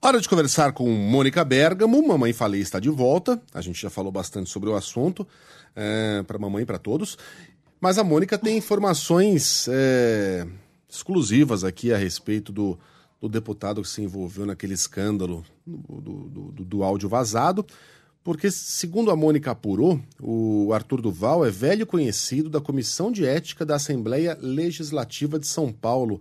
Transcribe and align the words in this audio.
Hora 0.00 0.20
de 0.20 0.28
conversar 0.28 0.72
com 0.72 0.88
Mônica 0.88 1.44
Bergamo. 1.44 2.06
Mamãe 2.06 2.32
Falei 2.32 2.60
está 2.60 2.78
de 2.78 2.88
volta. 2.88 3.42
A 3.52 3.60
gente 3.60 3.82
já 3.82 3.90
falou 3.90 4.12
bastante 4.12 4.48
sobre 4.48 4.70
o 4.70 4.76
assunto, 4.76 5.26
é, 5.74 6.22
para 6.24 6.38
mamãe 6.38 6.62
e 6.62 6.66
para 6.66 6.78
todos. 6.78 7.18
Mas 7.80 7.98
a 7.98 8.04
Mônica 8.04 8.38
tem 8.38 8.56
informações 8.56 9.66
é, 9.68 10.46
exclusivas 10.88 11.64
aqui 11.64 11.92
a 11.92 11.96
respeito 11.96 12.52
do, 12.52 12.78
do 13.20 13.28
deputado 13.28 13.82
que 13.82 13.88
se 13.88 14.00
envolveu 14.00 14.46
naquele 14.46 14.74
escândalo 14.74 15.44
do, 15.66 16.00
do, 16.00 16.52
do, 16.52 16.64
do 16.64 16.84
áudio 16.84 17.08
vazado. 17.08 17.66
Porque, 18.22 18.52
segundo 18.52 19.10
a 19.10 19.16
Mônica 19.16 19.50
apurou, 19.50 20.00
o 20.20 20.72
Arthur 20.72 21.02
Duval 21.02 21.44
é 21.44 21.50
velho 21.50 21.84
conhecido 21.84 22.48
da 22.48 22.60
Comissão 22.60 23.10
de 23.10 23.26
Ética 23.26 23.66
da 23.66 23.74
Assembleia 23.74 24.38
Legislativa 24.40 25.40
de 25.40 25.46
São 25.48 25.72
Paulo. 25.72 26.20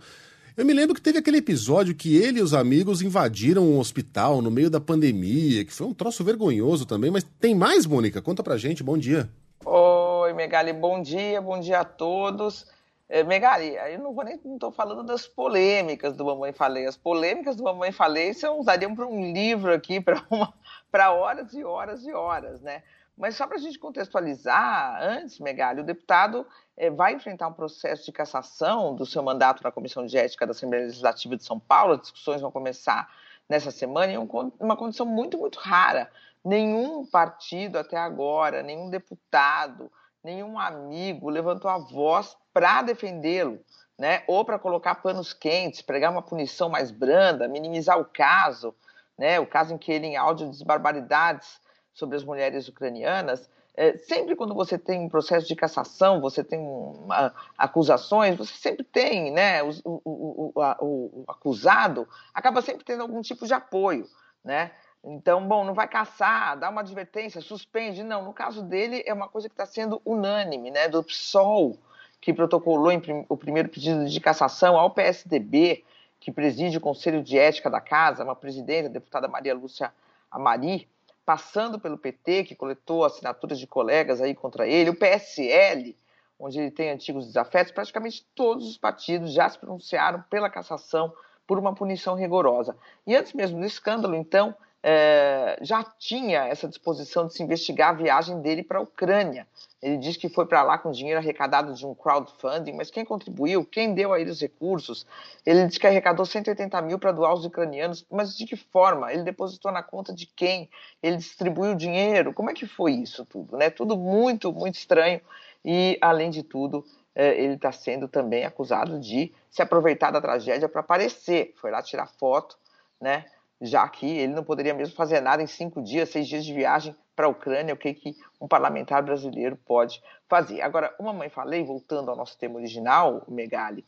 Eu 0.57 0.65
me 0.65 0.73
lembro 0.73 0.95
que 0.95 1.01
teve 1.01 1.19
aquele 1.19 1.37
episódio 1.37 1.93
que 1.93 2.17
ele 2.17 2.39
e 2.39 2.41
os 2.41 2.51
amigos 2.51 3.03
invadiram 3.03 3.61
um 3.61 3.77
hospital 3.77 4.41
no 4.41 4.49
meio 4.49 4.71
da 4.71 4.81
pandemia, 4.81 5.63
que 5.63 5.71
foi 5.71 5.85
um 5.85 5.93
troço 5.93 6.23
vergonhoso 6.23 6.83
também, 6.83 7.11
mas 7.11 7.23
tem 7.39 7.53
mais, 7.53 7.85
Mônica? 7.85 8.23
Conta 8.23 8.41
pra 8.41 8.57
gente, 8.57 8.81
bom 8.81 8.97
dia. 8.97 9.29
Oi, 9.63 10.33
Megali, 10.33 10.73
bom 10.73 10.99
dia, 10.99 11.39
bom 11.39 11.59
dia 11.59 11.81
a 11.81 11.85
todos. 11.85 12.65
É, 13.07 13.23
Megali, 13.23 13.75
eu 13.93 13.99
não 13.99 14.15
vou 14.15 14.25
nem 14.25 14.39
tô 14.57 14.71
falando 14.71 15.03
das 15.03 15.27
polêmicas 15.27 16.15
do 16.17 16.25
Mamãe 16.25 16.51
Falei. 16.51 16.87
As 16.87 16.97
polêmicas 16.97 17.55
do 17.55 17.63
Mamãe 17.63 17.91
Falei 17.91 18.33
são 18.33 18.59
usariam 18.59 18.95
para 18.95 19.05
um 19.05 19.31
livro 19.31 19.71
aqui 19.71 20.01
para 20.01 21.11
horas 21.11 21.53
e 21.53 21.63
horas 21.63 22.03
e 22.03 22.11
horas, 22.11 22.61
né? 22.61 22.81
Mas 23.17 23.35
só 23.35 23.47
para 23.47 23.57
a 23.57 23.59
gente 23.59 23.79
contextualizar, 23.79 25.01
antes, 25.01 25.39
Megali, 25.39 25.81
o 25.81 25.83
deputado 25.83 26.45
é, 26.77 26.91
vai 26.91 27.13
enfrentar 27.13 27.47
um 27.47 27.53
processo 27.53 28.05
de 28.05 28.11
cassação 28.11 28.93
do 28.93 29.07
seu 29.07 29.23
mandato 29.23 29.63
na 29.63 29.71
Comissão 29.71 30.05
de 30.05 30.15
Ética 30.15 30.45
da 30.45 30.51
Assembleia 30.51 30.85
Legislativa 30.85 31.35
de 31.35 31.43
São 31.43 31.59
Paulo. 31.59 31.93
As 31.93 32.01
discussões 32.01 32.41
vão 32.41 32.51
começar 32.51 33.11
nessa 33.49 33.71
semana 33.71 34.11
em 34.11 34.17
uma 34.59 34.77
condição 34.77 35.03
muito, 35.03 35.35
muito 35.35 35.57
rara. 35.57 36.11
Nenhum 36.45 37.03
partido 37.07 37.79
até 37.79 37.97
agora, 37.97 38.61
nenhum 38.61 38.87
deputado, 38.87 39.91
nenhum 40.23 40.59
amigo 40.59 41.27
levantou 41.27 41.71
a 41.71 41.79
voz 41.79 42.37
para 42.53 42.83
defendê-lo, 42.83 43.59
né? 43.97 44.23
ou 44.27 44.45
para 44.45 44.59
colocar 44.59 44.93
panos 44.95 45.33
quentes, 45.33 45.81
pregar 45.81 46.11
uma 46.11 46.21
punição 46.21 46.69
mais 46.69 46.91
branda, 46.91 47.47
minimizar 47.47 47.99
o 47.99 48.05
caso, 48.05 48.75
né? 49.17 49.39
o 49.39 49.47
caso 49.47 49.73
em 49.73 49.77
que 49.77 49.91
ele, 49.91 50.05
em 50.05 50.17
áudio, 50.17 50.51
diz 50.51 50.61
barbaridades 50.61 51.59
sobre 51.97 52.15
as 52.15 52.23
mulheres 52.23 52.67
ucranianas, 52.67 53.49
é, 53.75 53.97
sempre 53.97 54.35
quando 54.35 54.53
você 54.53 54.77
tem 54.77 54.99
um 54.99 55.09
processo 55.09 55.47
de 55.47 55.55
cassação, 55.55 56.21
você 56.21 56.43
tem 56.43 56.59
uma, 56.59 57.33
acusações, 57.57 58.37
você 58.37 58.53
sempre 58.53 58.83
tem, 58.83 59.31
né, 59.31 59.63
o, 59.63 59.71
o, 59.83 60.01
o, 60.05 60.61
o, 60.79 61.23
acusado 61.27 62.07
acaba 62.33 62.61
sempre 62.61 62.85
tendo 62.85 63.01
algum 63.01 63.19
tipo 63.21 63.47
de 63.47 63.53
apoio, 63.53 64.07
né? 64.43 64.71
Então, 65.03 65.47
bom, 65.47 65.63
não 65.63 65.73
vai 65.73 65.87
caçar, 65.87 66.57
dá 66.57 66.69
uma 66.69 66.81
advertência, 66.81 67.39
suspende. 67.39 68.03
Não, 68.03 68.25
no 68.25 68.33
caso 68.33 68.61
dele 68.61 69.03
é 69.05 69.13
uma 69.13 69.27
coisa 69.27 69.47
que 69.47 69.53
está 69.53 69.65
sendo 69.65 70.01
unânime, 70.03 70.69
né? 70.69 70.87
Do 70.87 71.03
PSOL, 71.03 71.77
que 72.19 72.33
protocolou 72.33 72.91
o 73.29 73.37
primeiro 73.37 73.69
pedido 73.69 74.05
de 74.05 74.19
cassação 74.19 74.75
ao 74.75 74.91
PSDB, 74.91 75.83
que 76.19 76.31
preside 76.31 76.77
o 76.77 76.81
Conselho 76.81 77.23
de 77.23 77.37
Ética 77.37 77.69
da 77.69 77.79
Casa, 77.79 78.23
uma 78.23 78.35
presidente, 78.35 78.87
a 78.87 78.89
deputada 78.89 79.27
Maria 79.27 79.55
Lúcia 79.55 79.93
Amari, 80.31 80.89
passando 81.27 81.77
pelo 81.77 81.97
PT, 81.97 82.45
que 82.45 82.55
coletou 82.55 83.03
assinaturas 83.03 83.59
de 83.59 83.67
colegas 83.67 84.21
aí 84.21 84.33
contra 84.33 84.65
ele, 84.65 84.91
o 84.91 84.95
PSL, 84.95 85.93
onde 86.39 86.57
ele 86.57 86.71
tem 86.71 86.89
antigos 86.89 87.25
desafetos, 87.25 87.73
praticamente 87.73 88.25
todos 88.33 88.65
os 88.65 88.77
partidos 88.77 89.33
já 89.33 89.49
se 89.49 89.59
pronunciaram 89.59 90.23
pela 90.29 90.49
cassação 90.49 91.13
por 91.45 91.59
uma 91.59 91.75
punição 91.75 92.15
rigorosa. 92.15 92.77
E 93.05 93.13
antes 93.13 93.33
mesmo 93.33 93.59
do 93.59 93.65
escândalo, 93.65 94.15
então, 94.15 94.55
é, 94.83 95.57
já 95.61 95.83
tinha 95.83 96.45
essa 96.45 96.67
disposição 96.67 97.27
de 97.27 97.33
se 97.33 97.43
investigar 97.43 97.89
a 97.89 97.93
viagem 97.93 98.41
dele 98.41 98.63
para 98.63 98.79
a 98.79 98.81
Ucrânia. 98.81 99.47
Ele 99.81 99.97
diz 99.97 100.17
que 100.17 100.27
foi 100.27 100.45
para 100.45 100.63
lá 100.63 100.77
com 100.77 100.91
dinheiro 100.91 101.19
arrecadado 101.19 101.73
de 101.73 101.85
um 101.85 101.93
crowdfunding, 101.93 102.73
mas 102.73 102.89
quem 102.89 103.05
contribuiu, 103.05 103.63
quem 103.63 103.93
deu 103.93 104.11
a 104.11 104.19
ele 104.19 104.31
os 104.31 104.41
recursos? 104.41 105.05
Ele 105.45 105.67
diz 105.67 105.77
que 105.77 105.85
arrecadou 105.85 106.25
180 106.25 106.81
mil 106.81 106.97
para 106.97 107.11
doar 107.11 107.31
aos 107.31 107.45
ucranianos, 107.45 108.05
mas 108.09 108.35
de 108.35 108.45
que 108.45 108.55
forma? 108.55 109.13
Ele 109.13 109.23
depositou 109.23 109.71
na 109.71 109.83
conta 109.83 110.13
de 110.13 110.25
quem? 110.25 110.69
Ele 111.01 111.17
distribuiu 111.17 111.73
o 111.73 111.75
dinheiro? 111.75 112.33
Como 112.33 112.49
é 112.49 112.53
que 112.53 112.65
foi 112.65 112.93
isso 112.93 113.23
tudo? 113.25 113.55
Né? 113.55 113.69
Tudo 113.69 113.95
muito, 113.95 114.51
muito 114.51 114.75
estranho 114.75 115.21
e, 115.63 115.97
além 116.01 116.31
de 116.31 116.43
tudo, 116.43 116.83
é, 117.13 117.39
ele 117.39 117.53
está 117.53 117.71
sendo 117.71 118.07
também 118.07 118.45
acusado 118.45 118.99
de 118.99 119.33
se 119.49 119.61
aproveitar 119.61 120.11
da 120.11 120.21
tragédia 120.21 120.69
para 120.69 120.81
aparecer. 120.81 121.53
Foi 121.55 121.69
lá 121.69 121.81
tirar 121.83 122.07
foto, 122.07 122.57
né? 123.01 123.25
Já 123.61 123.87
que 123.87 124.05
ele 124.05 124.33
não 124.33 124.43
poderia 124.43 124.73
mesmo 124.73 124.95
fazer 124.95 125.19
nada 125.19 125.41
em 125.41 125.47
cinco 125.47 125.81
dias, 125.81 126.09
seis 126.09 126.27
dias 126.27 126.45
de 126.45 126.53
viagem 126.53 126.95
para 127.15 127.25
a 127.25 127.29
Ucrânia, 127.29 127.73
o 127.73 127.77
que, 127.77 127.93
que 127.93 128.15
um 128.39 128.47
parlamentar 128.47 129.01
brasileiro 129.03 129.57
pode 129.57 130.01
fazer. 130.27 130.61
Agora, 130.61 130.93
uma 130.99 131.13
mãe 131.13 131.29
falei, 131.29 131.63
voltando 131.63 132.11
ao 132.11 132.17
nosso 132.17 132.37
tema 132.37 132.55
original, 132.55 133.23
Megali, 133.27 133.83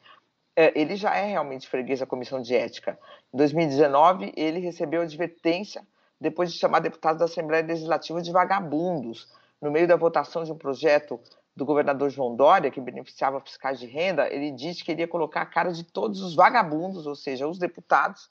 é, 0.55 0.77
ele 0.79 0.95
já 0.95 1.15
é 1.15 1.25
realmente 1.25 1.69
freguês 1.69 1.99
da 1.99 2.05
Comissão 2.05 2.41
de 2.41 2.55
Ética. 2.55 2.97
Em 3.33 3.37
2019, 3.37 4.33
ele 4.35 4.59
recebeu 4.59 5.01
advertência 5.01 5.85
depois 6.19 6.51
de 6.51 6.59
chamar 6.59 6.79
deputados 6.79 7.19
da 7.19 7.25
Assembleia 7.25 7.63
Legislativa 7.63 8.21
de 8.21 8.31
vagabundos, 8.31 9.31
no 9.61 9.71
meio 9.71 9.87
da 9.87 9.95
votação 9.95 10.43
de 10.43 10.51
um 10.51 10.57
projeto 10.57 11.19
do 11.55 11.65
governador 11.65 12.09
João 12.09 12.35
Dória, 12.35 12.71
que 12.71 12.81
beneficiava 12.81 13.39
fiscais 13.41 13.79
de 13.79 13.85
renda, 13.85 14.27
ele 14.33 14.51
disse 14.51 14.83
que 14.83 14.91
iria 14.91 15.07
colocar 15.07 15.41
a 15.41 15.45
cara 15.45 15.71
de 15.71 15.83
todos 15.83 16.21
os 16.21 16.35
vagabundos, 16.35 17.05
ou 17.05 17.15
seja, 17.15 17.47
os 17.47 17.59
deputados, 17.59 18.29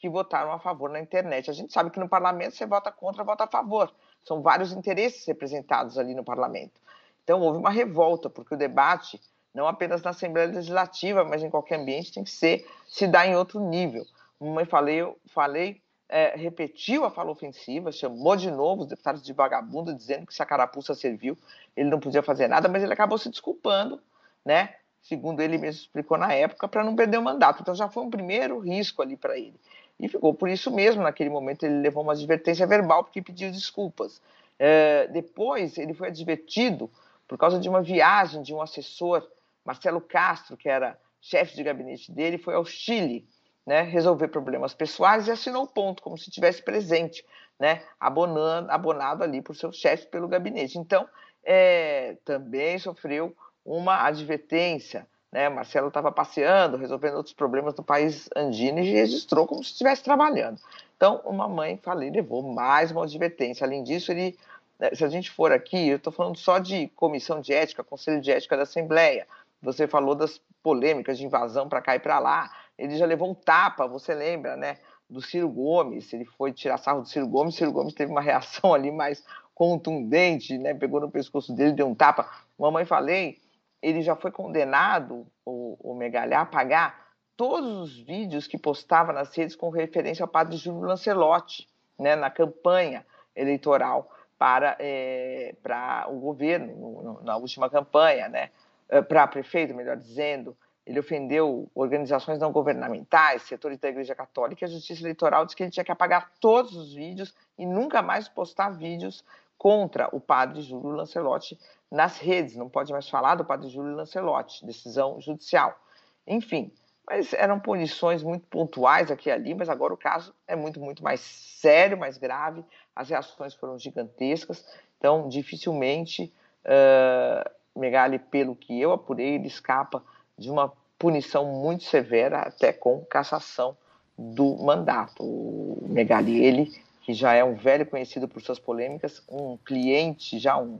que 0.00 0.08
votaram 0.08 0.52
a 0.52 0.58
favor 0.58 0.88
na 0.90 1.00
internet. 1.00 1.50
A 1.50 1.52
gente 1.52 1.72
sabe 1.72 1.90
que 1.90 1.98
no 1.98 2.08
parlamento 2.08 2.54
você 2.54 2.64
vota 2.64 2.90
contra, 2.90 3.24
vota 3.24 3.44
a 3.44 3.48
favor. 3.48 3.92
São 4.24 4.40
vários 4.40 4.72
interesses 4.72 5.26
representados 5.26 5.98
ali 5.98 6.14
no 6.14 6.24
parlamento. 6.24 6.80
Então 7.24 7.40
houve 7.40 7.58
uma 7.58 7.70
revolta, 7.70 8.30
porque 8.30 8.54
o 8.54 8.58
debate, 8.58 9.20
não 9.52 9.66
apenas 9.66 10.02
na 10.02 10.10
Assembleia 10.10 10.48
Legislativa, 10.48 11.24
mas 11.24 11.42
em 11.42 11.50
qualquer 11.50 11.80
ambiente, 11.80 12.12
tem 12.12 12.24
que 12.24 12.30
ser 12.30 12.66
se 12.86 13.06
dar 13.06 13.26
em 13.26 13.36
outro 13.36 13.60
nível. 13.60 14.04
Mamãe 14.40 14.64
falei, 14.64 15.04
falei 15.26 15.82
é, 16.08 16.34
repetiu 16.36 17.04
a 17.04 17.10
fala 17.10 17.30
ofensiva, 17.30 17.92
chamou 17.92 18.34
de 18.34 18.50
novo 18.50 18.82
os 18.82 18.88
deputados 18.88 19.22
de 19.22 19.32
vagabundo, 19.32 19.94
dizendo 19.94 20.26
que 20.26 20.34
se 20.34 20.42
a 20.42 20.46
carapuça 20.46 20.94
serviu, 20.94 21.36
ele 21.76 21.90
não 21.90 22.00
podia 22.00 22.22
fazer 22.22 22.48
nada, 22.48 22.68
mas 22.68 22.82
ele 22.82 22.92
acabou 22.92 23.18
se 23.18 23.28
desculpando, 23.28 24.00
né? 24.44 24.74
Segundo 25.02 25.40
ele 25.40 25.58
mesmo 25.58 25.82
explicou 25.82 26.16
na 26.16 26.32
época, 26.32 26.66
para 26.66 26.82
não 26.82 26.96
perder 26.96 27.18
o 27.18 27.22
mandato. 27.22 27.60
Então 27.60 27.74
já 27.74 27.88
foi 27.88 28.02
um 28.02 28.10
primeiro 28.10 28.58
risco 28.58 29.02
ali 29.02 29.16
para 29.16 29.38
ele. 29.38 29.54
E 29.98 30.08
ficou 30.08 30.34
por 30.34 30.48
isso 30.48 30.70
mesmo. 30.70 31.02
Naquele 31.02 31.30
momento, 31.30 31.64
ele 31.64 31.80
levou 31.80 32.02
uma 32.02 32.12
advertência 32.12 32.66
verbal 32.66 33.04
porque 33.04 33.22
pediu 33.22 33.50
desculpas. 33.50 34.20
É, 34.58 35.06
depois, 35.08 35.78
ele 35.78 35.94
foi 35.94 36.08
advertido 36.08 36.90
por 37.26 37.36
causa 37.36 37.58
de 37.58 37.68
uma 37.68 37.82
viagem 37.82 38.42
de 38.42 38.54
um 38.54 38.62
assessor, 38.62 39.26
Marcelo 39.64 40.00
Castro, 40.00 40.56
que 40.56 40.68
era 40.68 40.98
chefe 41.20 41.54
de 41.54 41.62
gabinete 41.62 42.10
dele, 42.10 42.38
foi 42.38 42.54
ao 42.54 42.64
Chile 42.64 43.28
né, 43.66 43.82
resolver 43.82 44.28
problemas 44.28 44.72
pessoais 44.72 45.28
e 45.28 45.30
assinou 45.30 45.64
o 45.64 45.68
ponto, 45.68 46.02
como 46.02 46.16
se 46.16 46.30
estivesse 46.30 46.62
presente, 46.62 47.22
né, 47.60 47.82
abonando, 48.00 48.70
abonado 48.70 49.22
ali 49.22 49.42
por 49.42 49.54
seu 49.54 49.70
chefe 49.70 50.06
pelo 50.06 50.26
gabinete. 50.26 50.78
Então, 50.78 51.06
é, 51.44 52.16
também 52.24 52.78
sofreu 52.78 53.36
uma 53.62 54.06
advertência. 54.06 55.06
Né? 55.30 55.48
Marcelo 55.48 55.88
estava 55.88 56.10
passeando, 56.10 56.76
resolvendo 56.76 57.16
outros 57.16 57.34
problemas 57.34 57.74
do 57.74 57.82
país 57.82 58.28
andino 58.34 58.78
e 58.80 58.90
registrou 58.90 59.46
como 59.46 59.62
se 59.62 59.72
estivesse 59.72 60.02
trabalhando. 60.02 60.58
Então, 60.96 61.20
uma 61.24 61.48
mãe, 61.48 61.78
falei, 61.82 62.10
levou 62.10 62.42
mais 62.42 62.90
uma 62.90 63.04
advertência. 63.04 63.66
Além 63.66 63.82
disso, 63.84 64.10
ele, 64.10 64.36
né, 64.78 64.90
se 64.94 65.04
a 65.04 65.08
gente 65.08 65.30
for 65.30 65.52
aqui, 65.52 65.88
eu 65.88 65.96
estou 65.96 66.12
falando 66.12 66.36
só 66.36 66.58
de 66.58 66.88
comissão 66.96 67.40
de 67.40 67.52
ética, 67.52 67.84
conselho 67.84 68.20
de 68.20 68.30
ética 68.30 68.56
da 68.56 68.62
Assembleia. 68.62 69.26
Você 69.62 69.86
falou 69.86 70.14
das 70.14 70.40
polêmicas 70.62 71.18
de 71.18 71.24
invasão 71.24 71.68
para 71.68 71.82
cá 71.82 71.94
e 71.94 72.00
para 72.00 72.18
lá 72.18 72.50
ele 72.78 72.96
já 72.96 73.04
levou 73.04 73.30
um 73.30 73.34
tapa, 73.34 73.86
você 73.88 74.14
lembra, 74.14 74.56
né? 74.56 74.76
Do 75.10 75.20
Ciro 75.20 75.48
Gomes, 75.48 76.12
ele 76.12 76.24
foi 76.24 76.52
tirar 76.52 76.78
sarro 76.78 77.02
do 77.02 77.08
Ciro 77.08 77.26
Gomes, 77.26 77.56
Ciro 77.56 77.72
Gomes 77.72 77.94
teve 77.94 78.12
uma 78.12 78.20
reação 78.22 78.72
ali 78.72 78.90
mais 78.90 79.24
contundente, 79.54 80.56
né? 80.56 80.72
Pegou 80.72 81.00
no 81.00 81.10
pescoço 81.10 81.52
dele, 81.52 81.72
deu 81.72 81.88
um 81.88 81.94
tapa. 81.94 82.30
Mamãe 82.56 82.84
falei, 82.84 83.38
ele 83.82 84.02
já 84.02 84.16
foi 84.16 84.30
condenado, 84.30 85.26
o, 85.44 85.76
o 85.80 85.94
Megalhar, 85.94 86.42
a 86.42 86.46
pagar 86.46 87.08
todos 87.36 87.70
os 87.76 87.98
vídeos 88.00 88.46
que 88.46 88.58
postava 88.58 89.12
nas 89.12 89.34
redes 89.36 89.54
com 89.54 89.70
referência 89.70 90.24
ao 90.24 90.28
padre 90.28 90.56
Júlio 90.56 90.82
Lancelotti, 90.82 91.68
né? 91.98 92.16
Na 92.16 92.30
campanha 92.30 93.06
eleitoral 93.34 94.10
para, 94.36 94.76
é, 94.78 95.54
para 95.62 96.06
o 96.08 96.18
governo, 96.18 96.74
no, 96.76 97.22
na 97.22 97.36
última 97.36 97.70
campanha, 97.70 98.28
né? 98.28 98.50
Eh, 98.88 99.02
para 99.02 99.26
prefeito, 99.26 99.74
melhor 99.74 99.96
dizendo 99.96 100.56
ele 100.88 101.00
ofendeu 101.00 101.70
organizações 101.74 102.38
não 102.38 102.50
governamentais, 102.50 103.42
setores 103.42 103.78
da 103.78 103.90
Igreja 103.90 104.14
Católica, 104.14 104.64
e 104.64 104.66
a 104.66 104.70
Justiça 104.70 105.02
Eleitoral 105.02 105.44
disse 105.44 105.54
que 105.54 105.62
ele 105.62 105.70
tinha 105.70 105.84
que 105.84 105.92
apagar 105.92 106.32
todos 106.40 106.74
os 106.74 106.94
vídeos 106.94 107.34
e 107.58 107.66
nunca 107.66 108.00
mais 108.00 108.26
postar 108.26 108.70
vídeos 108.70 109.22
contra 109.58 110.08
o 110.12 110.20
padre 110.20 110.62
Júlio 110.62 110.90
Lancelotti 110.90 111.58
nas 111.90 112.18
redes. 112.18 112.56
Não 112.56 112.68
pode 112.68 112.92
mais 112.92 113.08
falar 113.08 113.34
do 113.34 113.44
padre 113.44 113.68
Júlio 113.68 113.96
Lancelotti, 113.96 114.64
decisão 114.64 115.20
judicial. 115.20 115.78
Enfim, 116.26 116.72
mas 117.06 117.32
eram 117.32 117.58
punições 117.58 118.22
muito 118.22 118.46
pontuais 118.46 119.10
aqui 119.10 119.28
e 119.28 119.32
ali, 119.32 119.54
mas 119.54 119.68
agora 119.68 119.92
o 119.92 119.96
caso 119.96 120.34
é 120.46 120.54
muito, 120.54 120.78
muito 120.78 121.02
mais 121.02 121.20
sério, 121.20 121.98
mais 121.98 122.16
grave. 122.18 122.64
As 122.94 123.08
reações 123.08 123.54
foram 123.54 123.78
gigantescas, 123.78 124.64
então 124.98 125.28
dificilmente 125.28 126.32
uh, 126.64 127.50
Megali, 127.78 128.18
pelo 128.18 128.54
que 128.54 128.78
eu 128.78 128.92
apurei, 128.92 129.34
ele 129.34 129.46
escapa 129.46 130.02
de 130.36 130.50
uma 130.50 130.72
punição 130.98 131.46
muito 131.46 131.84
severa, 131.84 132.40
até 132.40 132.72
com 132.72 133.04
cassação 133.04 133.76
do 134.16 134.56
mandato. 134.56 135.22
O 135.22 135.86
Megali, 135.88 136.44
ele, 136.44 136.74
que 137.08 137.14
já 137.14 137.32
é 137.32 137.42
um 137.42 137.54
velho 137.54 137.86
conhecido 137.86 138.28
por 138.28 138.42
suas 138.42 138.58
polêmicas, 138.58 139.22
um 139.30 139.56
cliente, 139.64 140.38
já 140.38 140.58
um, 140.58 140.78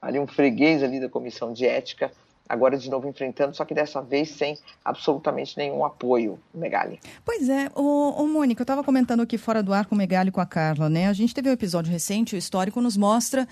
ali 0.00 0.18
um 0.18 0.26
freguês 0.26 0.82
ali 0.82 0.98
da 0.98 1.06
comissão 1.06 1.52
de 1.52 1.66
ética, 1.66 2.10
agora 2.48 2.78
de 2.78 2.88
novo 2.88 3.06
enfrentando, 3.06 3.54
só 3.54 3.62
que 3.66 3.74
dessa 3.74 4.00
vez 4.00 4.30
sem 4.30 4.56
absolutamente 4.82 5.58
nenhum 5.58 5.84
apoio, 5.84 6.38
Megali. 6.54 6.98
Pois 7.26 7.46
é, 7.50 7.70
o, 7.76 8.22
o 8.22 8.26
Mônica, 8.26 8.62
eu 8.62 8.64
estava 8.64 8.82
comentando 8.82 9.20
aqui 9.20 9.36
fora 9.36 9.62
do 9.62 9.74
ar 9.74 9.84
com 9.84 9.94
o 9.94 9.98
Megali 9.98 10.30
e 10.30 10.32
com 10.32 10.40
a 10.40 10.46
Carla, 10.46 10.88
né? 10.88 11.08
A 11.08 11.12
gente 11.12 11.34
teve 11.34 11.50
um 11.50 11.52
episódio 11.52 11.92
recente, 11.92 12.34
o 12.34 12.38
histórico 12.38 12.80
nos 12.80 12.96
mostra 12.96 13.46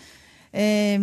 é, 0.52 1.00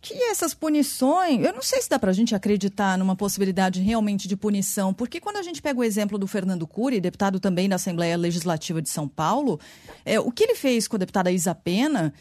que 0.00 0.14
essas 0.24 0.52
punições, 0.52 1.44
eu 1.44 1.52
não 1.52 1.62
sei 1.62 1.80
se 1.80 1.88
dá 1.88 1.98
para 1.98 2.10
a 2.10 2.14
gente 2.14 2.34
acreditar 2.34 2.98
numa 2.98 3.14
possibilidade 3.14 3.80
realmente 3.80 4.26
de 4.26 4.36
punição, 4.36 4.92
porque 4.92 5.20
quando 5.20 5.36
a 5.36 5.42
gente 5.42 5.62
pega 5.62 5.78
o 5.78 5.84
exemplo 5.84 6.18
do 6.18 6.26
Fernando 6.26 6.66
Cury, 6.66 7.00
deputado 7.00 7.38
também 7.38 7.68
da 7.68 7.76
Assembleia 7.76 8.16
Legislativa 8.16 8.82
de 8.82 8.88
São 8.88 9.08
Paulo, 9.08 9.60
é, 10.04 10.18
o 10.18 10.30
que 10.30 10.44
ele 10.44 10.54
fez 10.54 10.88
com 10.88 10.96
a 10.96 10.98
deputada 10.98 11.30
Isa 11.30 11.54
Pena, 11.54 12.12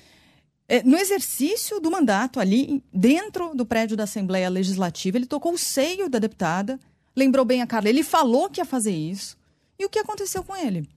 é, 0.68 0.82
no 0.84 0.98
exercício 0.98 1.80
do 1.80 1.92
mandato 1.92 2.40
ali 2.40 2.84
dentro 2.94 3.54
do 3.54 3.66
prédio 3.66 3.98
da 3.98 4.04
Assembleia 4.04 4.50
Legislativa, 4.50 5.18
ele 5.18 5.26
tocou 5.26 5.54
o 5.54 5.58
seio 5.58 6.10
da 6.10 6.20
deputada, 6.20 6.80
lembrou 7.16 7.46
bem 7.46 7.62
a 7.62 7.68
Carla, 7.68 7.90
ele 7.90 8.04
falou 8.04 8.50
que 8.50 8.62
ia 8.62 8.66
fazer 8.66 8.96
isso, 8.96 9.38
e 9.78 9.86
o 9.86 9.90
que 9.90 10.00
aconteceu 10.00 10.44
com 10.44 10.56
ele? 10.56 10.88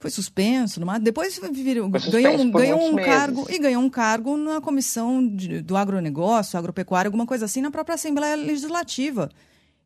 Foi 0.00 0.10
suspenso, 0.10 0.80
numa, 0.80 0.98
depois 0.98 1.38
virou, 1.38 1.90
ganhou, 1.90 2.40
um, 2.40 2.50
ganhou 2.50 2.80
um 2.80 2.96
cargo 2.96 3.46
e 3.50 3.58
ganhou 3.58 3.82
um 3.82 3.90
cargo 3.90 4.34
na 4.34 4.58
comissão 4.58 5.24
de, 5.28 5.60
do 5.60 5.76
agronegócio, 5.76 6.58
agropecuária, 6.58 7.08
alguma 7.08 7.26
coisa 7.26 7.44
assim, 7.44 7.60
na 7.60 7.70
própria 7.70 7.96
Assembleia 7.96 8.34
Legislativa. 8.34 9.30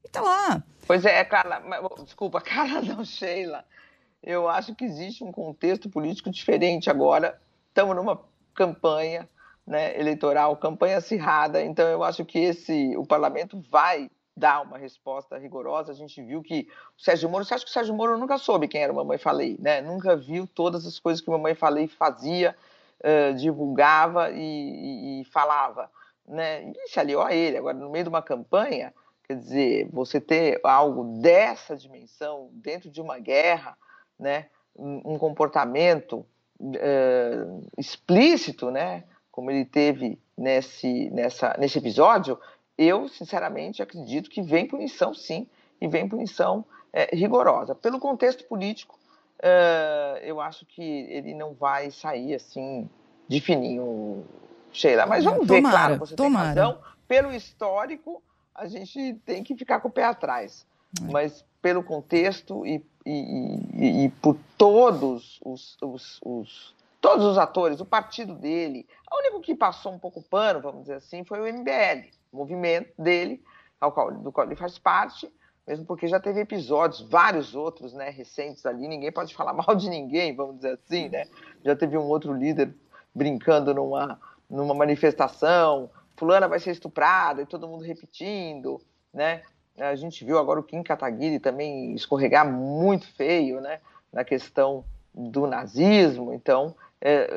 E 0.04 0.08
tá 0.08 0.20
lá. 0.20 0.62
Pois 0.86 1.04
é, 1.04 1.24
Carla, 1.24 1.60
desculpa, 2.04 2.40
Carla 2.42 2.80
não, 2.80 3.04
Sheila. 3.04 3.64
Eu 4.22 4.48
acho 4.48 4.72
que 4.74 4.84
existe 4.84 5.24
um 5.24 5.32
contexto 5.32 5.90
político 5.90 6.30
diferente 6.30 6.88
agora. 6.88 7.36
Estamos 7.68 7.96
numa 7.96 8.20
campanha 8.54 9.28
né, 9.66 9.98
eleitoral, 9.98 10.56
campanha 10.56 10.98
acirrada, 10.98 11.60
então 11.60 11.88
eu 11.88 12.04
acho 12.04 12.24
que 12.24 12.38
esse 12.38 12.96
o 12.96 13.04
parlamento 13.04 13.60
vai 13.68 14.08
dar 14.36 14.62
uma 14.62 14.76
resposta 14.76 15.38
rigorosa. 15.38 15.92
A 15.92 15.94
gente 15.94 16.20
viu 16.22 16.42
que 16.42 16.68
o 16.98 17.02
Sérgio 17.02 17.28
Moro, 17.28 17.44
você 17.44 17.54
acha 17.54 17.64
que 17.64 17.70
o 17.70 17.72
Sérgio 17.72 17.94
Moro 17.94 18.18
nunca 18.18 18.38
soube 18.38 18.68
quem 18.68 18.82
era 18.82 18.92
o 18.92 18.96
Mamãe 18.96 19.18
Falei, 19.18 19.56
né? 19.60 19.80
Nunca 19.80 20.16
viu 20.16 20.46
todas 20.46 20.86
as 20.86 20.98
coisas 20.98 21.20
que 21.20 21.28
o 21.28 21.32
Mamãe 21.32 21.54
Falei 21.54 21.86
fazia, 21.86 22.56
uh, 23.00 23.34
divulgava 23.34 24.30
e, 24.30 24.40
e, 24.40 25.20
e, 25.20 25.24
falava, 25.26 25.90
né? 26.26 26.72
E 26.72 26.88
se 26.88 26.98
aliou 26.98 27.22
a 27.22 27.32
ele. 27.32 27.56
Agora, 27.56 27.76
no 27.76 27.90
meio 27.90 28.04
de 28.04 28.08
uma 28.08 28.22
campanha, 28.22 28.92
quer 29.26 29.36
dizer, 29.36 29.88
você 29.92 30.20
ter 30.20 30.60
algo 30.64 31.20
dessa 31.20 31.76
dimensão 31.76 32.50
dentro 32.52 32.90
de 32.90 33.00
uma 33.00 33.18
guerra, 33.18 33.76
né? 34.18 34.46
Um, 34.76 35.14
um 35.14 35.18
comportamento 35.18 36.26
uh, 36.60 37.66
explícito, 37.78 38.70
né? 38.70 39.04
Como 39.30 39.50
ele 39.50 39.64
teve 39.64 40.18
nesse, 40.36 41.10
nessa, 41.10 41.56
nesse 41.58 41.78
episódio, 41.78 42.38
eu, 42.76 43.08
sinceramente, 43.08 43.82
acredito 43.82 44.28
que 44.28 44.42
vem 44.42 44.66
punição, 44.66 45.14
sim, 45.14 45.46
e 45.80 45.86
vem 45.86 46.08
punição 46.08 46.64
é, 46.92 47.14
rigorosa. 47.14 47.74
Pelo 47.74 47.98
contexto 47.98 48.44
político, 48.44 48.98
uh, 49.40 50.18
eu 50.22 50.40
acho 50.40 50.66
que 50.66 50.82
ele 50.82 51.34
não 51.34 51.54
vai 51.54 51.90
sair 51.90 52.34
assim 52.34 52.88
de 53.28 53.40
fininho, 53.40 54.24
Sheila. 54.72 55.06
Mas 55.06 55.24
vamos 55.24 55.46
tomara, 55.46 55.60
ver, 55.62 55.70
claro, 55.70 55.98
você 55.98 56.16
tomara. 56.16 56.54
tem 56.54 56.62
razão. 56.62 56.78
Pelo 57.06 57.32
histórico, 57.32 58.22
a 58.54 58.66
gente 58.66 59.14
tem 59.24 59.42
que 59.42 59.54
ficar 59.56 59.80
com 59.80 59.88
o 59.88 59.92
pé 59.92 60.04
atrás. 60.04 60.66
É. 61.00 61.12
Mas 61.12 61.44
pelo 61.60 61.82
contexto 61.82 62.66
e, 62.66 62.84
e, 63.06 63.58
e, 63.74 64.04
e 64.04 64.08
por 64.08 64.36
todos 64.56 65.40
os, 65.44 65.76
os, 65.80 66.20
os, 66.22 66.74
todos 67.00 67.24
os 67.24 67.38
atores, 67.38 67.80
o 67.80 67.86
partido 67.86 68.34
dele, 68.34 68.86
o 69.10 69.18
único 69.18 69.40
que 69.40 69.54
passou 69.54 69.92
um 69.92 69.98
pouco 69.98 70.22
pano, 70.22 70.60
vamos 70.60 70.82
dizer 70.82 70.94
assim, 70.94 71.24
foi 71.24 71.40
o 71.40 71.52
MBL 71.52 72.10
movimento 72.34 72.92
dele, 72.98 73.42
ao 73.80 73.92
qual, 73.92 74.12
do 74.12 74.32
qual 74.32 74.46
ele 74.46 74.56
faz 74.56 74.78
parte, 74.78 75.30
mesmo 75.66 75.84
porque 75.86 76.06
já 76.06 76.20
teve 76.20 76.40
episódios, 76.40 77.00
vários 77.08 77.54
outros, 77.54 77.94
né, 77.94 78.10
recentes 78.10 78.64
ali, 78.66 78.86
ninguém 78.86 79.10
pode 79.10 79.34
falar 79.36 79.52
mal 79.52 79.74
de 79.74 79.88
ninguém, 79.88 80.34
vamos 80.34 80.56
dizer 80.56 80.78
assim, 80.84 81.08
né? 81.08 81.26
Já 81.64 81.74
teve 81.74 81.96
um 81.96 82.04
outro 82.04 82.32
líder 82.32 82.74
brincando 83.14 83.72
numa, 83.72 84.20
numa 84.48 84.74
manifestação, 84.74 85.90
fulana 86.16 86.48
vai 86.48 86.58
ser 86.58 86.72
estuprada, 86.72 87.42
e 87.42 87.46
todo 87.46 87.68
mundo 87.68 87.84
repetindo, 87.84 88.80
né? 89.12 89.42
A 89.78 89.94
gente 89.96 90.24
viu 90.24 90.38
agora 90.38 90.60
o 90.60 90.62
Kim 90.62 90.82
Kataguiri 90.82 91.40
também 91.40 91.94
escorregar 91.94 92.48
muito 92.48 93.06
feio, 93.14 93.60
né, 93.60 93.80
na 94.12 94.22
questão 94.22 94.84
do 95.12 95.46
nazismo, 95.46 96.32
então, 96.32 96.74
é, 97.00 97.28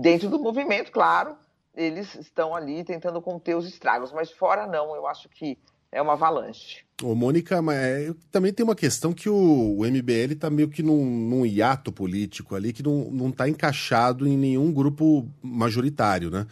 dentro 0.00 0.28
do 0.28 0.38
movimento, 0.38 0.90
claro, 0.90 1.36
eles 1.76 2.14
estão 2.14 2.54
ali 2.54 2.82
tentando 2.82 3.20
conter 3.20 3.56
os 3.56 3.66
estragos, 3.66 4.12
mas 4.12 4.30
fora 4.30 4.66
não, 4.66 4.96
eu 4.96 5.06
acho 5.06 5.28
que 5.28 5.58
é 5.92 6.00
uma 6.00 6.14
avalanche. 6.14 6.84
Ô, 7.02 7.14
Mônica, 7.14 7.60
mas 7.60 7.76
é, 7.76 8.14
também 8.30 8.52
tem 8.52 8.64
uma 8.64 8.74
questão 8.74 9.12
que 9.12 9.28
o, 9.28 9.78
o 9.78 9.84
MBL 9.84 10.32
está 10.32 10.48
meio 10.48 10.68
que 10.68 10.82
num, 10.82 11.04
num, 11.04 11.44
hiato 11.44 11.92
político 11.92 12.54
ali 12.54 12.72
que 12.72 12.82
não 12.82 13.28
está 13.28 13.48
encaixado 13.48 14.26
em 14.26 14.36
nenhum 14.36 14.72
grupo 14.72 15.28
majoritário, 15.42 16.30
né? 16.30 16.46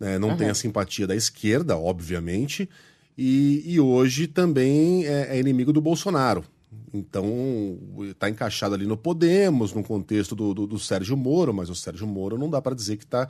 É, 0.00 0.18
não 0.18 0.30
uhum. 0.30 0.36
tem 0.36 0.50
a 0.50 0.54
simpatia 0.54 1.06
da 1.06 1.14
esquerda, 1.14 1.78
obviamente, 1.78 2.68
e, 3.16 3.62
e 3.64 3.78
hoje 3.78 4.26
também 4.26 5.06
é, 5.06 5.36
é, 5.36 5.38
inimigo 5.38 5.72
do 5.72 5.80
Bolsonaro. 5.80 6.44
Então, 6.92 7.78
está 8.02 8.28
encaixado 8.28 8.74
ali 8.74 8.86
no 8.86 8.96
Podemos, 8.96 9.72
no 9.72 9.82
contexto 9.82 10.34
do, 10.34 10.52
do, 10.52 10.66
do 10.66 10.78
Sérgio 10.78 11.16
Moro, 11.16 11.54
mas 11.54 11.70
o 11.70 11.74
Sérgio 11.74 12.06
Moro 12.06 12.36
não 12.36 12.50
dá 12.50 12.60
para 12.60 12.74
dizer 12.74 12.96
que 12.96 13.04
está 13.04 13.28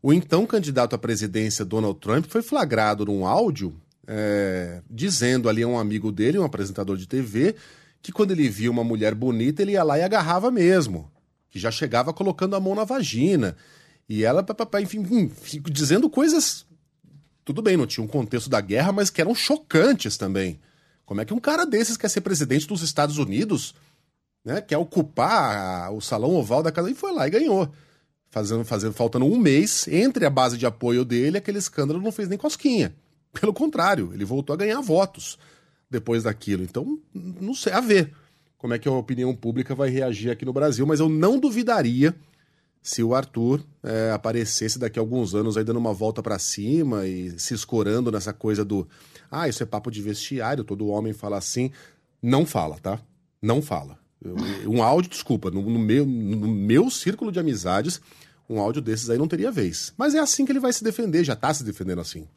o 0.02 0.10
então 0.12 0.46
candidato 0.46 0.94
à 0.94 0.98
presidência, 0.98 1.66
Donald 1.66 2.00
Trump, 2.00 2.24
foi 2.28 2.40
flagrado 2.40 3.04
num 3.04 3.26
áudio 3.26 3.74
é, 4.06 4.82
dizendo 4.90 5.48
ali 5.48 5.62
a 5.62 5.68
um 5.68 5.78
amigo 5.78 6.10
dele, 6.10 6.38
um 6.38 6.44
apresentador 6.44 6.96
de 6.96 7.06
TV, 7.06 7.54
que 8.02 8.10
quando 8.10 8.32
ele 8.32 8.48
via 8.48 8.70
uma 8.70 8.82
mulher 8.82 9.14
bonita, 9.14 9.62
ele 9.62 9.72
ia 9.72 9.84
lá 9.84 9.96
e 9.96 10.02
agarrava 10.02 10.50
mesmo. 10.50 11.10
Que 11.48 11.58
já 11.58 11.70
chegava 11.70 12.12
colocando 12.12 12.56
a 12.56 12.60
mão 12.60 12.74
na 12.74 12.84
vagina. 12.84 13.56
E 14.08 14.24
ela, 14.24 14.44
enfim, 14.82 14.98
hum, 14.98 15.30
dizendo 15.70 16.10
coisas. 16.10 16.66
Tudo 17.44 17.62
bem, 17.62 17.76
não 17.76 17.86
tinha 17.86 18.02
um 18.02 18.08
contexto 18.08 18.50
da 18.50 18.60
guerra, 18.60 18.92
mas 18.92 19.08
que 19.08 19.20
eram 19.20 19.34
chocantes 19.34 20.16
também. 20.16 20.60
Como 21.04 21.20
é 21.20 21.24
que 21.24 21.34
um 21.34 21.38
cara 21.38 21.64
desses 21.64 21.96
quer 21.96 22.08
ser 22.08 22.20
presidente 22.22 22.66
dos 22.66 22.82
Estados 22.82 23.18
Unidos, 23.18 23.74
né? 24.44 24.60
Quer 24.60 24.78
ocupar 24.78 25.92
o 25.92 26.00
salão 26.00 26.34
oval 26.34 26.62
da 26.62 26.72
casa 26.72 26.90
e 26.90 26.94
foi 26.94 27.12
lá 27.12 27.26
e 27.26 27.30
ganhou. 27.30 27.72
Fazendo, 28.30 28.64
fazendo, 28.64 28.92
faltando 28.94 29.26
um 29.26 29.38
mês 29.38 29.86
entre 29.88 30.24
a 30.24 30.30
base 30.30 30.56
de 30.56 30.66
apoio 30.66 31.04
dele, 31.04 31.38
aquele 31.38 31.58
escândalo 31.58 32.00
não 32.00 32.10
fez 32.10 32.28
nem 32.28 32.38
cosquinha. 32.38 32.94
Pelo 33.32 33.52
contrário, 33.52 34.10
ele 34.12 34.24
voltou 34.24 34.54
a 34.54 34.56
ganhar 34.56 34.80
votos 34.80 35.38
depois 35.92 36.24
daquilo. 36.24 36.64
Então, 36.64 36.98
não 37.14 37.54
sei, 37.54 37.72
a 37.72 37.80
ver 37.80 38.12
como 38.56 38.74
é 38.74 38.78
que 38.78 38.88
a 38.88 38.92
opinião 38.92 39.34
pública 39.34 39.74
vai 39.74 39.90
reagir 39.90 40.30
aqui 40.30 40.44
no 40.44 40.52
Brasil, 40.52 40.86
mas 40.86 41.00
eu 41.00 41.08
não 41.08 41.38
duvidaria 41.38 42.14
se 42.80 43.02
o 43.02 43.14
Arthur 43.14 43.60
é, 43.82 44.12
aparecesse 44.12 44.78
daqui 44.78 44.98
a 44.98 45.02
alguns 45.02 45.34
anos 45.34 45.56
aí 45.56 45.64
dando 45.64 45.78
uma 45.78 45.92
volta 45.92 46.22
para 46.22 46.38
cima 46.38 47.06
e 47.06 47.38
se 47.38 47.54
escorando 47.54 48.10
nessa 48.10 48.32
coisa 48.32 48.64
do 48.64 48.88
ah, 49.30 49.48
isso 49.48 49.62
é 49.62 49.66
papo 49.66 49.90
de 49.90 50.00
vestiário, 50.00 50.64
todo 50.64 50.88
homem 50.88 51.12
fala 51.12 51.38
assim. 51.38 51.70
Não 52.22 52.46
fala, 52.46 52.78
tá? 52.78 53.00
Não 53.40 53.60
fala. 53.60 53.98
Um 54.66 54.80
áudio, 54.82 55.10
desculpa, 55.10 55.50
no, 55.50 55.62
no, 55.62 55.78
meu, 55.78 56.06
no 56.06 56.46
meu 56.46 56.88
círculo 56.88 57.32
de 57.32 57.40
amizades, 57.40 58.00
um 58.48 58.60
áudio 58.60 58.80
desses 58.80 59.10
aí 59.10 59.18
não 59.18 59.26
teria 59.26 59.50
vez. 59.50 59.92
Mas 59.96 60.14
é 60.14 60.20
assim 60.20 60.44
que 60.44 60.52
ele 60.52 60.60
vai 60.60 60.72
se 60.72 60.84
defender, 60.84 61.24
já 61.24 61.34
tá 61.34 61.52
se 61.52 61.64
defendendo 61.64 62.00
assim 62.00 62.28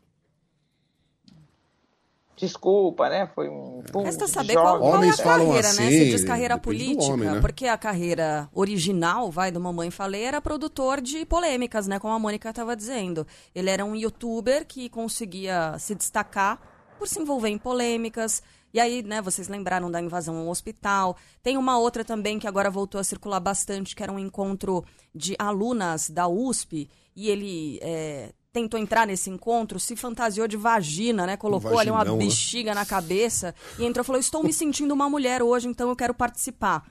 desculpa, 2.36 3.10
né? 3.10 3.30
Foi 3.34 3.50
um. 3.50 3.82
Pum, 3.92 4.04
Resta 4.04 4.27
saber 4.27 4.54
qual, 4.54 4.80
qual 4.80 5.04
é 5.04 5.10
a 5.10 5.18
carreira, 5.18 5.68
assim, 5.68 5.84
né? 5.84 5.89
Se 5.89 6.10
diz 6.10 6.24
carreira 6.24 6.58
política, 6.58 7.13
homem, 7.13 7.30
né? 7.30 7.39
porque 7.39 7.68
a 7.68 7.77
carreira 7.77 8.50
original, 8.54 9.32
vai, 9.32 9.51
do 9.51 9.60
Mamãe 9.60 9.89
Falei, 9.89 10.24
era 10.24 10.42
produtor 10.42 11.01
de 11.01 11.25
polêmicas, 11.25 11.88
né? 11.88 12.00
Como 12.00 12.13
a 12.13 12.20
Mônica 12.20 12.50
estava 12.50 12.75
dizendo. 12.75 13.25
Ele 13.54 13.70
era 13.70 13.86
um 13.86 13.96
youtuber 13.96 14.65
que 14.65 14.89
conseguia 14.89 15.77
se 15.80 15.96
destacar 15.96 16.60
por 16.98 17.08
se 17.08 17.20
envolver 17.20 17.50
em 17.50 17.58
polêmicas. 17.58 18.42
E 18.74 18.80
aí, 18.80 19.01
né, 19.01 19.22
vocês 19.22 19.48
lembraram 19.48 19.89
da 19.89 20.01
invasão 20.01 20.36
ao 20.38 20.50
hospital. 20.50 21.15
Tem 21.42 21.56
uma 21.56 21.77
outra 21.77 22.04
também 22.04 22.38
que 22.38 22.48
agora 22.48 22.70
voltou 22.70 23.00
a 23.00 23.06
circular 23.06 23.39
bastante, 23.39 23.96
que 23.96 24.04
era 24.04 24.12
um 24.12 24.20
encontro 24.20 24.84
de 25.13 25.34
alunas 25.39 26.10
da 26.10 26.27
USP. 26.27 26.89
E 27.15 27.30
ele 27.30 27.80
é, 27.82 28.34
tentou 28.55 28.79
entrar 28.79 29.05
nesse 29.05 29.29
encontro, 29.29 29.77
se 29.81 29.97
fantasiou 29.97 30.47
de 30.47 30.55
vagina, 30.55 31.25
né? 31.27 31.35
Colocou 31.35 31.74
um 31.74 31.77
ali 31.77 31.91
uma 31.91 32.05
né? 32.05 32.15
bexiga 32.15 32.74
né? 32.74 32.79
na 32.79 32.85
cabeça 32.85 33.53
e 33.77 33.83
entrou 33.83 34.01
e 34.01 34.05
falou: 34.05 34.19
Estou 34.19 34.41
me 34.41 34.53
sentindo 34.53 34.93
uma 34.93 35.09
mulher 35.09 35.43
hoje, 35.43 35.67
então 35.67 35.89
eu 35.89 35.95
quero 35.95 36.13
participar. 36.13 36.85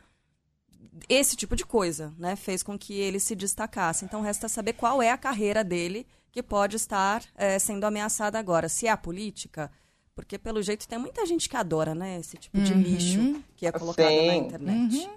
Esse 1.09 1.35
tipo 1.35 1.57
de 1.57 1.65
coisa, 1.65 2.13
né? 2.19 2.37
Fez 2.37 2.63
com 2.63 2.79
que 2.79 2.93
ele 2.93 3.19
se 3.19 3.35
destacasse. 3.35 4.05
Então 4.05 4.21
resta 4.21 4.47
saber 4.47 4.75
qual 4.75 5.01
é 5.01 5.11
a 5.11 5.17
carreira 5.17 5.65
dele 5.65 6.07
que 6.31 6.43
pode 6.43 6.77
estar 6.77 7.23
é, 7.35 7.59
sendo 7.59 7.85
ameaçada 7.85 8.39
agora. 8.39 8.69
Se 8.69 8.87
é 8.87 8.91
a 8.91 8.97
política, 8.97 9.71
porque 10.15 10.39
pelo 10.39 10.63
jeito 10.63 10.87
tem 10.87 10.99
muita 10.99 11.25
gente 11.25 11.49
que 11.49 11.57
adora, 11.57 11.95
né? 11.95 12.21
Esse 12.21 12.37
tipo 12.37 12.61
de 12.61 12.75
uhum. 12.75 12.81
lixo 12.81 13.43
que 13.57 13.67
é 13.67 13.73
colocado 13.73 14.07
Sim. 14.07 14.27
na 14.27 14.35
internet. 14.35 14.97
Uhum. 14.99 15.15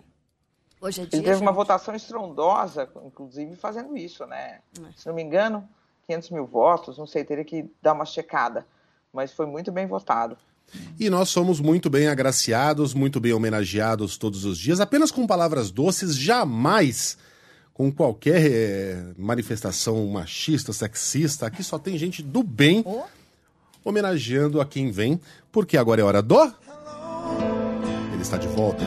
Hoje 0.80 1.02
é 1.02 1.06
dia, 1.06 1.18
Ele 1.18 1.24
teve 1.24 1.36
gente... 1.36 1.42
uma 1.46 1.52
votação 1.52 1.94
estrondosa, 1.94 2.90
inclusive 3.06 3.54
fazendo 3.58 3.98
isso, 3.98 4.26
né? 4.26 4.62
É. 4.80 4.92
Se 4.96 5.08
não 5.08 5.14
me 5.14 5.24
engano, 5.24 5.68
500 6.08 6.30
mil 6.32 6.46
votos, 6.46 6.98
não 6.98 7.06
sei, 7.06 7.24
teria 7.24 7.44
que 7.44 7.70
dar 7.82 7.94
uma 7.94 8.06
checada, 8.06 8.66
mas 9.12 9.34
foi 9.34 9.46
muito 9.46 9.72
bem 9.72 9.86
votado. 9.86 10.38
E 11.00 11.10
nós 11.10 11.30
somos 11.30 11.60
muito 11.60 11.90
bem 11.90 12.08
agraciados, 12.08 12.94
muito 12.94 13.20
bem 13.20 13.34
homenageados 13.34 14.18
todos 14.18 14.46
os 14.46 14.58
dias, 14.58 14.80
apenas 14.80 15.12
com 15.12 15.28
palavras 15.28 15.70
doces, 15.70 16.16
jamais 16.16 17.18
com 17.74 17.92
qualquer 17.92 18.52
é, 18.52 19.14
manifestação 19.18 20.06
machista, 20.08 20.74
sexista. 20.74 21.46
Aqui 21.46 21.64
só 21.64 21.78
tem 21.78 21.98
gente 21.98 22.24
do 22.24 22.42
bem 22.42 22.84
homenageando 23.84 24.60
a 24.60 24.66
quem 24.66 24.90
vem, 24.90 25.20
porque 25.52 25.78
agora 25.78 26.02
é 26.02 26.04
hora 26.04 26.22
do. 26.22 26.42
Ele 28.14 28.22
está 28.22 28.38
de 28.38 28.48
volta. 28.48 28.84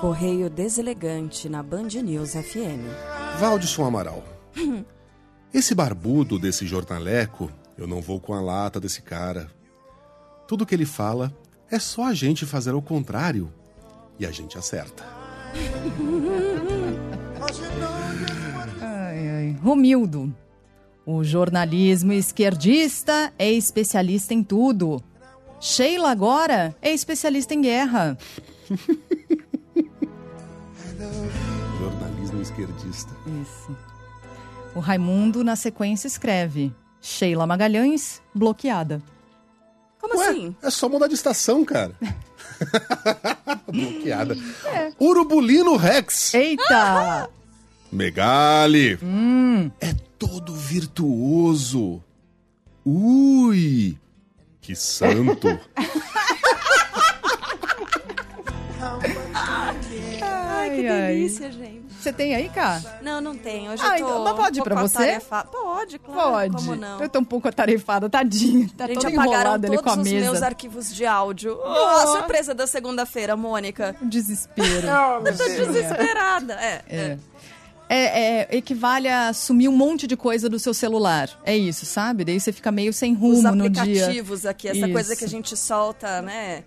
Correio 0.00 0.48
Deselegante 0.48 1.48
na 1.48 1.62
Band 1.62 1.88
News 2.02 2.32
FM. 2.32 3.15
Valdisson 3.38 3.84
Amaral. 3.84 4.24
Esse 5.52 5.74
barbudo 5.74 6.38
desse 6.38 6.66
jornaleco, 6.66 7.50
eu 7.76 7.86
não 7.86 8.00
vou 8.00 8.18
com 8.18 8.32
a 8.32 8.40
lata 8.40 8.80
desse 8.80 9.02
cara. 9.02 9.50
Tudo 10.48 10.64
que 10.64 10.74
ele 10.74 10.86
fala 10.86 11.30
é 11.70 11.78
só 11.78 12.04
a 12.04 12.14
gente 12.14 12.46
fazer 12.46 12.74
o 12.74 12.80
contrário 12.80 13.52
e 14.18 14.24
a 14.24 14.30
gente 14.30 14.56
acerta. 14.56 15.04
ai, 18.80 19.28
ai. 19.28 19.56
Romildo. 19.62 20.34
O 21.04 21.22
jornalismo 21.22 22.14
esquerdista 22.14 23.32
é 23.38 23.52
especialista 23.52 24.32
em 24.32 24.42
tudo. 24.42 25.02
Sheila 25.60 26.10
agora 26.10 26.74
é 26.80 26.90
especialista 26.90 27.52
em 27.52 27.60
guerra. 27.60 28.16
esquerdista. 32.40 33.12
Isso. 33.42 33.76
O 34.74 34.80
Raimundo, 34.80 35.42
na 35.42 35.56
sequência, 35.56 36.06
escreve: 36.06 36.72
Sheila 37.00 37.46
Magalhães, 37.46 38.20
bloqueada. 38.34 39.02
Como 40.00 40.18
Ué, 40.18 40.28
assim? 40.28 40.56
É 40.62 40.70
só 40.70 40.88
mudar 40.88 41.08
de 41.08 41.14
estação, 41.14 41.64
cara. 41.64 41.94
bloqueada. 43.72 44.36
É. 44.66 44.92
Urubulino 44.98 45.76
Rex. 45.76 46.34
Eita! 46.34 47.28
Megali. 47.90 48.98
Hum. 49.02 49.70
É 49.80 49.94
todo 50.18 50.54
virtuoso. 50.54 52.02
Ui! 52.84 53.98
Que 54.60 54.74
santo! 54.74 55.48
Ai, 60.22 60.70
que 60.70 60.82
delícia, 60.82 61.50
gente. 61.50 61.85
Você 62.06 62.12
tem 62.12 62.36
aí, 62.36 62.48
cá? 62.48 62.80
Não, 63.02 63.20
não 63.20 63.36
tenho. 63.36 63.72
Hoje 63.72 63.82
ah, 63.84 63.98
eu 63.98 64.06
tô 64.06 64.12
então, 64.12 64.24
mas 64.24 64.36
pode 64.36 64.60
um 64.60 64.62
pra 64.62 64.80
você? 64.80 64.96
Atarefada. 64.96 65.48
Pode, 65.48 65.98
claro. 65.98 66.22
Pode. 66.22 66.54
Como 66.54 66.76
não? 66.76 67.00
Eu 67.00 67.08
tô 67.08 67.18
um 67.18 67.24
pouco 67.24 67.48
atarefada, 67.48 68.08
tadinha. 68.08 68.70
Tá 68.76 68.86
Gente, 68.86 69.08
apagaram 69.08 69.54
ali 69.54 69.66
com 69.66 69.90
a 69.90 69.96
todos 69.96 70.06
os 70.06 70.12
meus 70.12 70.40
arquivos 70.40 70.94
de 70.94 71.04
áudio. 71.04 71.58
Oh, 71.60 71.68
a 71.68 72.06
surpresa 72.06 72.54
da 72.54 72.64
segunda-feira, 72.64 73.36
Mônica. 73.36 73.96
Desespero. 74.00 74.86
eu 75.26 75.36
tô 75.36 75.44
desesperada. 75.44 76.54
É, 76.54 76.84
é. 76.88 76.96
é. 76.96 77.18
É, 77.88 78.20
é, 78.42 78.56
equivale 78.56 79.08
a 79.08 79.32
sumir 79.32 79.68
um 79.68 79.76
monte 79.76 80.06
de 80.06 80.16
coisa 80.16 80.48
do 80.48 80.60
seu 80.60 80.74
celular. 80.74 81.28
É 81.44 81.56
isso, 81.56 81.84
sabe? 81.86 82.24
Daí 82.24 82.38
você 82.38 82.52
fica 82.52 82.70
meio 82.70 82.92
sem 82.92 83.14
rumo 83.14 83.52
no 83.52 83.68
dia. 83.68 83.82
Os 83.82 84.02
aplicativos 84.02 84.46
aqui, 84.46 84.68
essa 84.68 84.78
isso. 84.78 84.92
coisa 84.92 85.16
que 85.16 85.24
a 85.24 85.28
gente 85.28 85.56
solta, 85.56 86.22
né? 86.22 86.62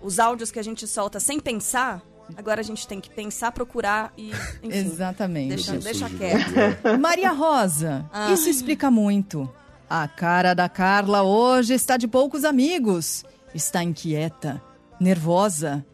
Os 0.00 0.18
áudios 0.18 0.50
que 0.50 0.58
a 0.58 0.62
gente 0.62 0.86
solta 0.86 1.20
sem 1.20 1.40
pensar, 1.40 2.02
Agora 2.36 2.60
a 2.60 2.64
gente 2.64 2.86
tem 2.86 3.00
que 3.00 3.10
pensar, 3.10 3.52
procurar 3.52 4.12
e. 4.16 4.30
Enfim, 4.62 4.76
Exatamente. 4.76 5.48
Deixa, 5.48 5.78
deixa 5.78 6.10
quieto. 6.10 6.52
Maria 7.00 7.32
Rosa, 7.32 8.08
ah. 8.12 8.32
isso 8.32 8.48
explica 8.48 8.90
muito. 8.90 9.48
A 9.88 10.06
cara 10.06 10.54
da 10.54 10.68
Carla 10.68 11.22
hoje 11.22 11.74
está 11.74 11.96
de 11.96 12.06
poucos 12.06 12.44
amigos. 12.44 13.24
Está 13.54 13.82
inquieta, 13.82 14.62
nervosa. 15.00 15.84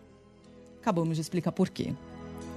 Acabamos 0.80 1.16
de 1.16 1.20
explicar 1.22 1.52
por 1.52 1.68
quê. 1.70 1.94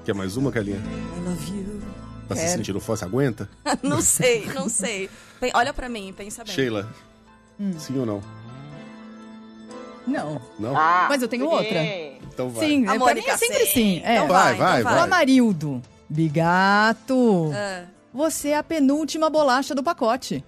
Quer 0.04 0.16
mais 0.16 0.36
uma, 0.36 0.52
Carlinha? 0.52 0.78
I 0.78 1.30
love 1.30 1.58
you. 1.58 1.82
Tá 2.28 2.36
se 2.36 2.48
sentindo 2.50 2.80
força? 2.80 3.06
Aguenta? 3.06 3.50
não 3.82 4.02
sei, 4.02 4.46
não 4.48 4.68
sei. 4.68 5.10
Olha 5.54 5.74
para 5.74 5.88
mim, 5.88 6.14
pensa 6.16 6.44
bem. 6.44 6.54
Sheila, 6.54 6.92
hum. 7.60 7.78
sim 7.78 7.98
ou 7.98 8.06
não? 8.06 8.22
Não. 10.06 10.42
Não? 10.58 10.76
Ah, 10.76 11.08
Mas 11.10 11.22
eu 11.22 11.28
tenho 11.28 11.46
sim. 11.46 11.54
outra. 11.54 11.80
Então 12.38 12.50
vai. 12.52 12.68
Sim, 12.68 12.88
a 12.88 12.94
é, 12.94 12.98
Mônica, 13.00 13.32
é 13.32 13.38
sempre 13.38 13.66
sim. 13.66 13.74
sim. 13.74 14.02
É. 14.04 14.18
Então 14.18 14.28
vai, 14.28 14.54
vai, 14.54 14.80
então 14.82 14.92
vai. 14.92 15.02
O 15.02 15.04
Amarildo. 15.06 15.82
Bigato. 16.08 17.52
Ah. 17.52 17.86
Você 18.14 18.50
é 18.50 18.58
a 18.58 18.64
penúltima 18.64 19.28
bolacha 19.28 19.74
do 19.74 19.82
pacote. 19.82 20.46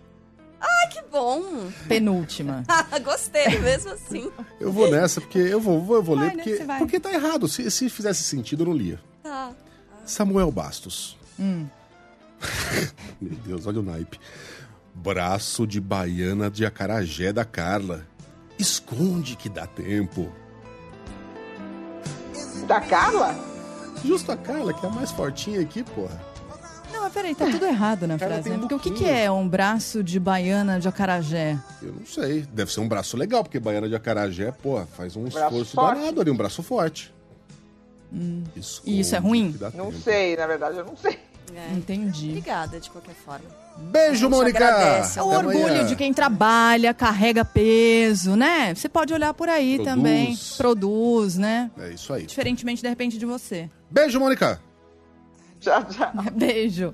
Ai, 0.61 0.87
que 0.89 1.01
bom! 1.11 1.41
Penúltima. 1.87 2.63
Gostei, 3.03 3.57
mesmo 3.59 3.93
assim. 3.93 4.29
Eu 4.59 4.71
vou 4.71 4.91
nessa, 4.91 5.19
porque 5.19 5.39
eu 5.39 5.59
vou, 5.59 5.95
eu 5.95 6.03
vou 6.03 6.15
vai, 6.15 6.27
ler, 6.27 6.35
né, 6.35 6.43
porque, 6.43 6.65
porque 6.77 6.99
tá 6.99 7.11
errado. 7.11 7.47
Se, 7.47 7.71
se 7.71 7.89
fizesse 7.89 8.23
sentido, 8.23 8.61
eu 8.61 8.67
não 8.67 8.73
lia. 8.73 8.99
Tá. 9.23 9.51
Samuel 10.05 10.51
Bastos. 10.51 11.17
Hum. 11.39 11.65
Meu 13.19 13.35
Deus, 13.45 13.65
olha 13.65 13.79
o 13.79 13.83
naipe. 13.83 14.19
Braço 14.93 15.65
de 15.65 15.81
baiana 15.81 16.51
de 16.51 16.65
acarajé 16.65 17.33
da 17.33 17.45
Carla. 17.45 18.05
Esconde 18.59 19.35
que 19.35 19.49
dá 19.49 19.65
tempo. 19.65 20.31
Da 22.69 22.79
Carla? 22.79 23.35
Justo 24.05 24.31
a 24.31 24.37
Carla, 24.37 24.71
que 24.71 24.85
é 24.85 24.89
a 24.89 24.91
mais 24.91 25.09
fortinha 25.09 25.59
aqui, 25.59 25.81
porra. 25.81 26.21
Não, 26.93 27.01
mas 27.01 27.11
peraí, 27.11 27.33
tá 27.33 27.47
tudo 27.49 27.65
errado 27.65 28.05
na 28.05 28.15
frase, 28.19 28.47
né? 28.47 28.59
Porque 28.59 28.75
o 28.75 28.79
que, 28.79 28.91
que 28.91 29.05
é 29.09 29.29
um 29.31 29.49
braço 29.49 30.03
de 30.03 30.19
baiana 30.19 30.79
de 30.79 30.87
acarajé? 30.87 31.57
Eu 31.81 31.93
não 31.93 32.05
sei. 32.05 32.43
Deve 32.53 32.71
ser 32.71 32.81
um 32.81 32.87
braço 32.87 33.17
legal, 33.17 33.43
porque 33.43 33.59
baiana 33.59 33.89
de 33.89 33.95
acarajé, 33.95 34.51
pô, 34.51 34.85
faz 34.95 35.15
um 35.15 35.23
braço 35.23 35.39
esforço 35.39 35.75
forte. 35.75 35.99
danado 35.99 36.21
ali, 36.21 36.29
um 36.29 36.37
braço 36.37 36.61
forte. 36.61 37.11
Hum. 38.13 38.43
E 38.85 38.99
isso 38.99 39.15
é 39.15 39.17
ruim? 39.17 39.57
Não 39.73 39.87
tempo. 39.87 40.03
sei, 40.03 40.37
na 40.37 40.45
verdade, 40.45 40.77
eu 40.77 40.85
não 40.85 40.95
sei. 40.95 41.17
É. 41.55 41.73
Entendi. 41.73 42.29
Obrigada, 42.29 42.79
de 42.79 42.89
qualquer 42.89 43.15
forma. 43.15 43.45
Beijo, 43.77 44.29
Mônica! 44.29 44.63
É 44.63 45.21
o 45.21 45.27
orgulho 45.27 45.65
amanhã. 45.67 45.85
de 45.85 45.95
quem 45.95 46.13
trabalha, 46.13 46.93
carrega 46.93 47.45
peso, 47.45 48.35
né? 48.35 48.73
Você 48.75 48.89
pode 48.89 49.13
olhar 49.13 49.33
por 49.33 49.47
aí 49.47 49.75
Produz. 49.77 49.93
também. 49.95 50.37
Produz, 50.57 51.37
né? 51.37 51.71
É 51.79 51.89
isso 51.91 52.11
aí. 52.11 52.25
Diferentemente, 52.25 52.81
de 52.81 52.89
repente, 52.89 53.17
de 53.17 53.25
você. 53.25 53.69
Beijo, 53.89 54.19
Mônica! 54.19 54.59
Tchau, 55.59 55.83
tchau. 55.91 56.11
Beijo. 56.33 56.93